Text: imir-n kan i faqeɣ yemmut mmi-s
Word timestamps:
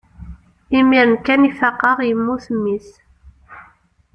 imir-n 0.77 1.13
kan 1.25 1.47
i 1.49 1.51
faqeɣ 1.59 1.97
yemmut 2.07 2.45
mmi-s 2.55 2.89